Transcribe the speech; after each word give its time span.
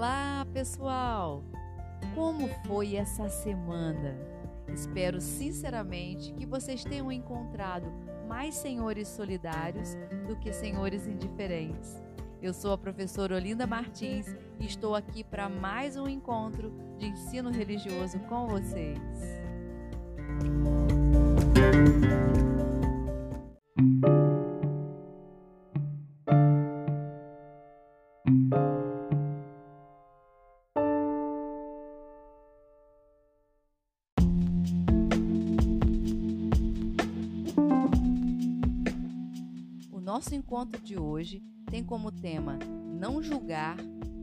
Olá, 0.00 0.46
pessoal! 0.54 1.44
Como 2.14 2.48
foi 2.66 2.96
essa 2.96 3.28
semana? 3.28 4.16
Espero 4.72 5.20
sinceramente 5.20 6.32
que 6.32 6.46
vocês 6.46 6.82
tenham 6.82 7.12
encontrado 7.12 7.92
mais 8.26 8.54
senhores 8.54 9.08
solidários 9.08 9.94
do 10.26 10.36
que 10.36 10.54
senhores 10.54 11.06
indiferentes. 11.06 12.02
Eu 12.40 12.54
sou 12.54 12.72
a 12.72 12.78
professora 12.78 13.36
Olinda 13.36 13.66
Martins 13.66 14.34
e 14.58 14.64
estou 14.64 14.94
aqui 14.94 15.22
para 15.22 15.50
mais 15.50 15.98
um 15.98 16.08
encontro 16.08 16.72
de 16.96 17.04
ensino 17.04 17.50
religioso 17.50 18.18
com 18.20 18.48
vocês. 18.48 18.98
Nosso 40.10 40.34
encontro 40.34 40.82
de 40.82 40.98
hoje 40.98 41.40
tem 41.70 41.84
como 41.84 42.10
tema 42.10 42.58
não 42.98 43.22
julgar, 43.22 43.76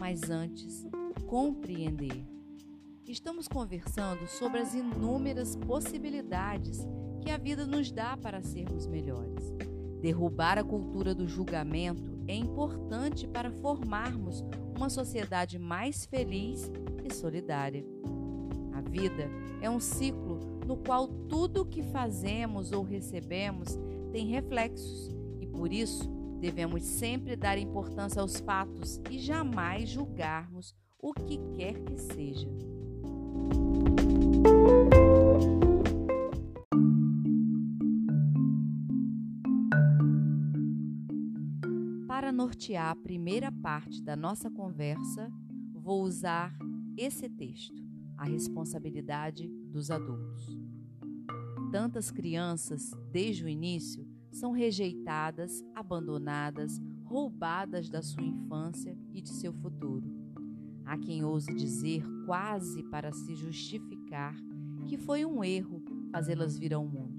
mas 0.00 0.30
antes 0.30 0.86
compreender. 1.26 2.24
Estamos 3.06 3.46
conversando 3.46 4.26
sobre 4.26 4.60
as 4.60 4.72
inúmeras 4.72 5.54
possibilidades 5.54 6.78
que 7.20 7.30
a 7.30 7.36
vida 7.36 7.66
nos 7.66 7.92
dá 7.92 8.16
para 8.16 8.40
sermos 8.40 8.86
melhores. 8.86 9.52
Derrubar 10.00 10.56
a 10.56 10.64
cultura 10.64 11.14
do 11.14 11.28
julgamento 11.28 12.18
é 12.26 12.34
importante 12.34 13.28
para 13.28 13.50
formarmos 13.50 14.42
uma 14.74 14.88
sociedade 14.88 15.58
mais 15.58 16.06
feliz 16.06 16.72
e 17.04 17.12
solidária. 17.12 17.84
A 18.72 18.80
vida 18.80 19.28
é 19.60 19.68
um 19.68 19.78
ciclo 19.78 20.40
no 20.66 20.78
qual 20.78 21.06
tudo 21.06 21.60
o 21.60 21.66
que 21.66 21.82
fazemos 21.82 22.72
ou 22.72 22.82
recebemos 22.82 23.78
tem 24.10 24.24
reflexos 24.28 25.14
por 25.56 25.72
isso 25.72 26.08
devemos 26.40 26.82
sempre 26.82 27.36
dar 27.36 27.56
importância 27.56 28.20
aos 28.20 28.38
fatos 28.38 29.00
e 29.10 29.18
jamais 29.18 29.88
julgarmos 29.88 30.74
o 30.98 31.12
que 31.14 31.38
quer 31.56 31.82
que 31.84 31.96
seja. 31.96 32.48
Para 42.06 42.32
nortear 42.32 42.90
a 42.90 42.96
primeira 42.96 43.50
parte 43.50 44.02
da 44.02 44.16
nossa 44.16 44.50
conversa, 44.50 45.32
vou 45.74 46.02
usar 46.02 46.56
esse 46.96 47.28
texto, 47.28 47.82
A 48.16 48.24
Responsabilidade 48.24 49.48
dos 49.70 49.90
Adultos. 49.90 50.58
Tantas 51.70 52.10
crianças, 52.10 52.92
desde 53.10 53.44
o 53.44 53.48
início, 53.48 54.06
são 54.34 54.50
rejeitadas, 54.50 55.64
abandonadas, 55.74 56.80
roubadas 57.04 57.88
da 57.88 58.02
sua 58.02 58.24
infância 58.24 58.98
e 59.12 59.22
de 59.22 59.30
seu 59.30 59.52
futuro. 59.52 60.12
Há 60.84 60.98
quem 60.98 61.24
ouse 61.24 61.54
dizer, 61.54 62.04
quase 62.26 62.82
para 62.90 63.12
se 63.12 63.34
justificar, 63.36 64.34
que 64.86 64.98
foi 64.98 65.24
um 65.24 65.42
erro 65.42 65.82
fazê-las 66.10 66.58
vir 66.58 66.74
ao 66.74 66.84
mundo. 66.84 67.14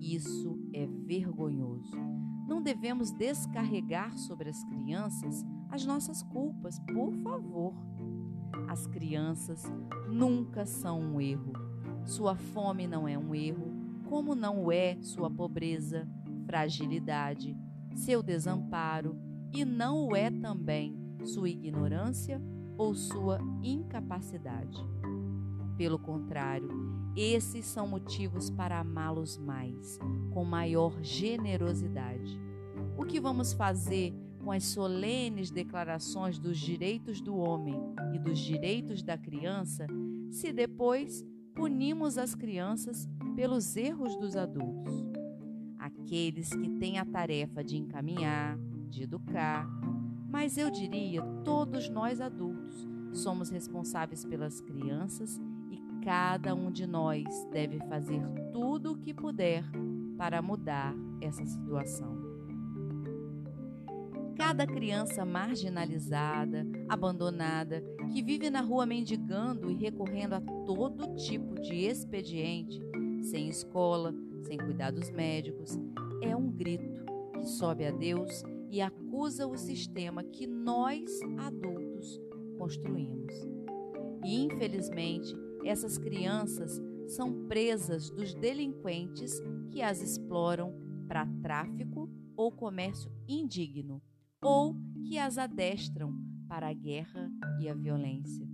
Isso 0.00 0.58
é 0.72 0.86
vergonhoso. 0.86 1.96
Não 2.48 2.62
devemos 2.62 3.10
descarregar 3.10 4.16
sobre 4.16 4.48
as 4.48 4.62
crianças 4.64 5.44
as 5.70 5.84
nossas 5.84 6.22
culpas, 6.22 6.78
por 6.78 7.12
favor. 7.14 7.74
As 8.68 8.86
crianças 8.86 9.64
nunca 10.08 10.64
são 10.64 11.00
um 11.00 11.20
erro. 11.20 11.52
Sua 12.04 12.36
fome 12.36 12.86
não 12.86 13.08
é 13.08 13.18
um 13.18 13.34
erro, 13.34 13.72
como 14.08 14.36
não 14.36 14.70
é 14.70 14.96
sua 15.02 15.28
pobreza, 15.28 16.08
fragilidade, 16.44 17.56
seu 17.94 18.22
desamparo 18.22 19.16
e 19.52 19.64
não 19.64 20.08
o 20.08 20.16
é 20.16 20.30
também 20.30 20.96
sua 21.24 21.48
ignorância 21.48 22.40
ou 22.76 22.94
sua 22.94 23.38
incapacidade. 23.62 24.78
Pelo 25.76 25.98
contrário, 25.98 26.68
esses 27.16 27.66
são 27.66 27.86
motivos 27.86 28.50
para 28.50 28.80
amá-los 28.80 29.38
mais, 29.38 29.98
com 30.32 30.44
maior 30.44 31.02
generosidade. 31.02 32.38
O 32.96 33.04
que 33.04 33.20
vamos 33.20 33.52
fazer 33.52 34.12
com 34.44 34.52
as 34.52 34.64
solenes 34.64 35.50
declarações 35.50 36.38
dos 36.38 36.58
direitos 36.58 37.20
do 37.20 37.36
homem 37.36 37.74
e 38.14 38.18
dos 38.18 38.38
direitos 38.38 39.02
da 39.02 39.16
criança, 39.16 39.86
se 40.30 40.52
depois 40.52 41.24
punimos 41.54 42.18
as 42.18 42.34
crianças 42.34 43.08
pelos 43.34 43.76
erros 43.76 44.16
dos 44.16 44.36
adultos? 44.36 45.13
Aqueles 45.84 46.48
que 46.48 46.70
têm 46.78 46.98
a 46.98 47.04
tarefa 47.04 47.62
de 47.62 47.76
encaminhar, 47.76 48.58
de 48.88 49.02
educar, 49.02 49.68
mas 50.30 50.56
eu 50.56 50.70
diria 50.70 51.22
todos 51.44 51.90
nós 51.90 52.22
adultos 52.22 52.88
somos 53.12 53.50
responsáveis 53.50 54.24
pelas 54.24 54.62
crianças 54.62 55.38
e 55.70 55.78
cada 56.02 56.54
um 56.54 56.70
de 56.70 56.86
nós 56.86 57.24
deve 57.52 57.78
fazer 57.80 58.22
tudo 58.50 58.92
o 58.92 58.96
que 58.96 59.12
puder 59.12 59.62
para 60.16 60.40
mudar 60.40 60.94
essa 61.20 61.44
situação. 61.44 62.24
Cada 64.36 64.66
criança 64.66 65.24
marginalizada, 65.24 66.66
abandonada, 66.88 67.84
que 68.10 68.22
vive 68.22 68.50
na 68.50 68.60
rua 68.60 68.84
mendigando 68.84 69.70
e 69.70 69.74
recorrendo 69.74 70.34
a 70.34 70.40
todo 70.40 71.14
tipo 71.14 71.54
de 71.60 71.74
expediente, 71.86 72.80
sem 73.22 73.48
escola, 73.48 74.14
sem 74.44 74.58
cuidados 74.58 75.10
médicos, 75.10 75.78
é 76.22 76.34
um 76.36 76.50
grito 76.50 77.04
que 77.32 77.44
sobe 77.46 77.84
a 77.84 77.90
Deus 77.90 78.42
e 78.70 78.80
acusa 78.80 79.46
o 79.46 79.56
sistema 79.56 80.22
que 80.22 80.46
nós, 80.46 81.20
adultos, 81.38 82.20
construímos. 82.58 83.34
E, 84.24 84.44
infelizmente, 84.44 85.34
essas 85.64 85.98
crianças 85.98 86.80
são 87.06 87.46
presas 87.46 88.10
dos 88.10 88.34
delinquentes 88.34 89.40
que 89.70 89.82
as 89.82 90.00
exploram 90.00 90.74
para 91.06 91.26
tráfico 91.42 92.10
ou 92.36 92.50
comércio 92.50 93.10
indigno, 93.28 94.02
ou 94.42 94.76
que 95.06 95.18
as 95.18 95.38
adestram 95.38 96.12
para 96.48 96.68
a 96.68 96.72
guerra 96.72 97.30
e 97.60 97.68
a 97.68 97.74
violência. 97.74 98.48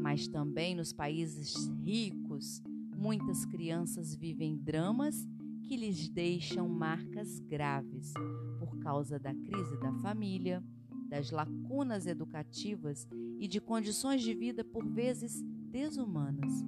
Mas 0.00 0.28
também 0.28 0.74
nos 0.74 0.92
países 0.92 1.68
ricos, 1.84 2.62
muitas 2.98 3.44
crianças 3.44 4.12
vivem 4.12 4.58
dramas 4.58 5.24
que 5.62 5.76
lhes 5.76 6.08
deixam 6.08 6.68
marcas 6.68 7.38
graves 7.38 8.12
por 8.58 8.76
causa 8.80 9.18
da 9.20 9.32
crise 9.32 9.78
da 9.80 9.92
família, 10.02 10.62
das 11.08 11.30
lacunas 11.30 12.06
educativas 12.06 13.06
e 13.38 13.46
de 13.46 13.60
condições 13.60 14.20
de 14.20 14.34
vida 14.34 14.64
por 14.64 14.84
vezes 14.84 15.40
desumanas. 15.70 16.64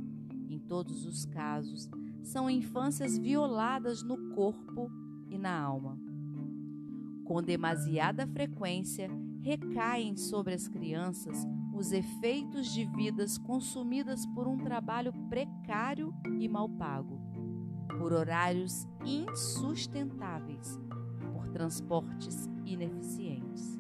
Em 0.49 0.59
todos 0.61 1.05
os 1.05 1.25
casos, 1.27 1.91
são 2.23 2.49
infâncias 2.49 3.19
violadas 3.19 4.03
no 4.03 4.35
corpo 4.35 4.89
e 5.29 5.37
na 5.37 5.59
alma. 5.59 5.99
Com 7.25 7.43
demasiada 7.43 8.27
frequência, 8.27 9.11
recaem 9.43 10.17
sobre 10.17 10.55
as 10.55 10.69
crianças 10.69 11.45
os 11.81 11.93
efeitos 11.93 12.67
de 12.67 12.85
vidas 12.85 13.39
consumidas 13.39 14.27
por 14.27 14.47
um 14.47 14.59
trabalho 14.59 15.15
precário 15.31 16.15
e 16.39 16.47
mal 16.47 16.69
pago 16.69 17.19
por 17.99 18.13
horários 18.13 18.87
insustentáveis, 19.05 20.79
por 21.35 21.49
transportes 21.49 22.49
ineficientes. 22.65 23.79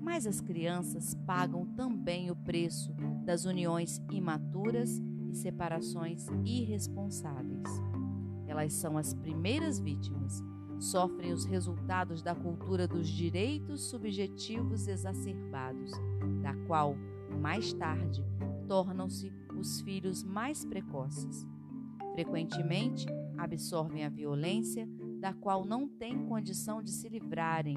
Mas 0.00 0.26
as 0.26 0.40
crianças 0.40 1.14
pagam 1.26 1.66
também 1.66 2.30
o 2.30 2.36
preço 2.36 2.92
das 3.24 3.44
uniões 3.44 4.00
imaturas 4.10 5.00
e 5.30 5.34
separações 5.34 6.26
irresponsáveis. 6.44 7.68
Elas 8.46 8.72
são 8.72 8.96
as 8.96 9.14
primeiras 9.14 9.78
vítimas, 9.78 10.42
sofrem 10.78 11.32
os 11.32 11.44
resultados 11.44 12.22
da 12.22 12.34
cultura 12.34 12.86
dos 12.86 13.08
direitos 13.08 13.90
subjetivos 13.90 14.86
exacerbados, 14.86 15.90
da 16.42 16.54
qual, 16.66 16.94
mais 17.40 17.72
tarde, 17.72 18.24
tornam-se 18.66 19.32
os 19.58 19.80
filhos 19.80 20.22
mais 20.22 20.64
precoces 20.64 21.46
Frequentemente, 22.18 23.06
absorvem 23.36 24.04
a 24.04 24.08
violência 24.08 24.88
da 25.20 25.32
qual 25.32 25.64
não 25.64 25.86
têm 25.86 26.26
condição 26.26 26.82
de 26.82 26.90
se 26.90 27.08
livrarem 27.08 27.76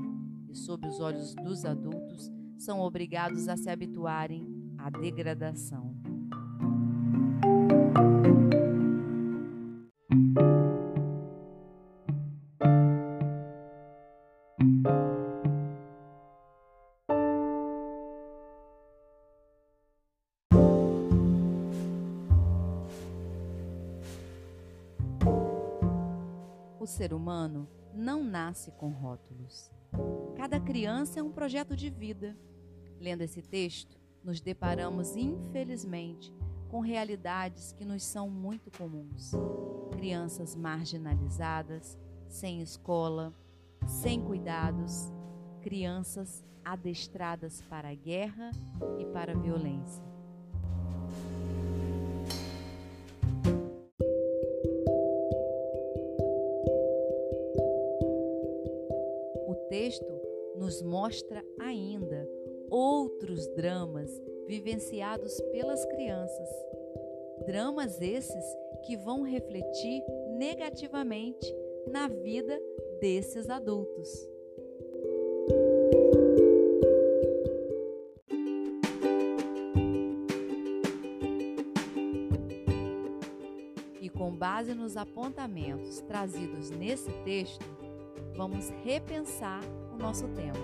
e, 0.50 0.56
sob 0.56 0.88
os 0.88 1.00
olhos 1.00 1.36
dos 1.36 1.64
adultos, 1.64 2.32
são 2.58 2.80
obrigados 2.80 3.48
a 3.48 3.56
se 3.56 3.70
habituarem 3.70 4.48
à 4.80 4.90
degradação. 4.90 5.96
Ser 26.92 27.14
humano 27.14 27.68
não 27.94 28.24
nasce 28.24 28.72
com 28.72 28.90
rótulos. 28.90 29.72
Cada 30.36 30.60
criança 30.60 31.20
é 31.20 31.24
um 31.24 31.32
projeto 31.32 31.76
de 31.76 31.90
vida. 31.90 32.38
Lendo 33.00 33.22
esse 33.22 33.42
texto, 33.42 33.98
nos 34.24 34.40
deparamos, 34.40 35.16
infelizmente, 35.16 36.34
com 36.70 36.80
realidades 36.80 37.72
que 37.74 37.84
nos 37.84 38.04
são 38.04 38.30
muito 38.30 38.70
comuns. 38.78 39.32
Crianças 39.92 40.56
marginalizadas, 40.56 41.98
sem 42.28 42.62
escola, 42.62 43.34
sem 43.88 44.22
cuidados, 44.22 45.12
crianças 45.62 46.46
adestradas 46.64 47.62
para 47.64 47.90
a 47.90 47.96
guerra 47.96 48.52
e 49.00 49.06
para 49.06 49.34
a 49.34 49.38
violência. 49.38 50.11
Nos 60.72 60.82
mostra 60.82 61.44
ainda 61.60 62.26
outros 62.70 63.46
dramas 63.58 64.10
vivenciados 64.48 65.42
pelas 65.52 65.84
crianças. 65.86 66.48
Dramas 67.46 68.00
esses 68.00 68.46
que 68.86 68.96
vão 68.96 69.24
refletir 69.24 70.02
negativamente 70.38 71.54
na 71.92 72.08
vida 72.08 72.58
desses 73.02 73.50
adultos. 73.50 74.10
E 84.00 84.08
com 84.08 84.34
base 84.34 84.74
nos 84.74 84.96
apontamentos 84.96 86.00
trazidos 86.08 86.72
nesse 86.72 87.12
texto, 87.26 87.66
vamos 88.38 88.70
repensar 88.86 89.62
nosso 90.02 90.28
tema. 90.30 90.60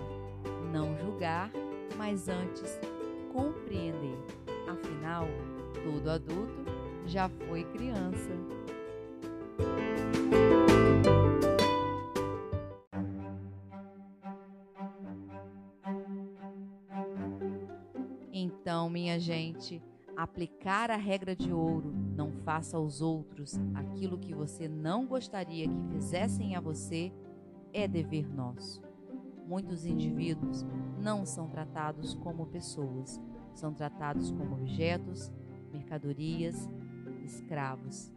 Não 0.71 0.97
julgar, 0.97 1.51
mas 1.95 2.27
antes 2.27 2.79
compreender. 3.31 4.17
Afinal, 4.67 5.27
todo 5.83 6.09
adulto 6.09 6.65
já 7.05 7.29
foi 7.29 7.63
criança. 7.65 8.31
Então, 18.33 18.89
minha 18.89 19.19
gente, 19.19 19.81
aplicar 20.15 20.91
a 20.91 20.97
regra 20.97 21.35
de 21.35 21.53
ouro, 21.53 21.93
não 22.15 22.31
faça 22.43 22.75
aos 22.75 23.01
outros 23.01 23.59
aquilo 23.73 24.17
que 24.17 24.33
você 24.33 24.67
não 24.67 25.05
gostaria 25.05 25.67
que 25.67 25.93
fizessem 25.93 26.55
a 26.55 26.59
você, 26.59 27.11
é 27.71 27.87
dever 27.87 28.27
nosso. 28.33 28.86
Muitos 29.47 29.85
indivíduos 29.85 30.65
não 30.99 31.25
são 31.25 31.47
tratados 31.47 32.13
como 32.15 32.45
pessoas, 32.47 33.19
são 33.53 33.73
tratados 33.73 34.29
como 34.31 34.55
objetos, 34.55 35.31
mercadorias, 35.71 36.69
escravos. 37.23 38.11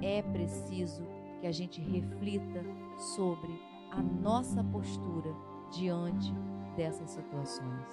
É 0.00 0.22
preciso 0.22 1.02
que 1.40 1.46
a 1.46 1.52
gente 1.52 1.80
reflita 1.82 2.64
sobre 3.14 3.50
a 3.92 4.00
nossa 4.00 4.64
postura 4.64 5.34
diante 5.70 6.32
dessas 6.76 7.10
situações. 7.10 7.86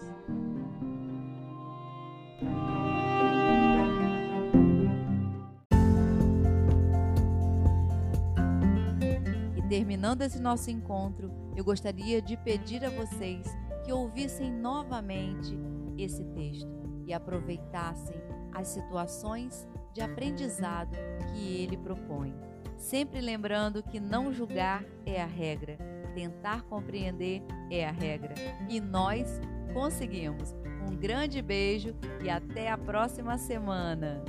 Terminando 9.78 10.24
esse 10.24 10.42
nosso 10.42 10.72
encontro, 10.72 11.32
eu 11.56 11.64
gostaria 11.64 12.20
de 12.20 12.36
pedir 12.36 12.84
a 12.84 12.90
vocês 12.90 13.46
que 13.86 13.94
ouvissem 13.94 14.52
novamente 14.52 15.56
esse 15.96 16.24
texto 16.34 16.68
e 17.06 17.14
aproveitassem 17.14 18.16
as 18.52 18.70
situações 18.70 19.68
de 19.94 20.02
aprendizado 20.02 20.98
que 21.28 21.62
ele 21.62 21.78
propõe. 21.78 22.34
Sempre 22.76 23.22
lembrando 23.22 23.84
que 23.84 24.00
não 24.00 24.34
julgar 24.34 24.84
é 25.06 25.22
a 25.22 25.28
regra, 25.28 25.78
tentar 26.16 26.64
compreender 26.64 27.44
é 27.70 27.88
a 27.88 27.92
regra. 27.92 28.34
E 28.68 28.82
nós 28.82 29.40
conseguimos. 29.76 30.56
Um 30.90 30.96
grande 30.96 31.40
beijo 31.40 31.94
e 32.24 32.32
até 32.32 32.72
a 32.72 32.78
próxima 32.80 33.38
semana. 33.38 34.24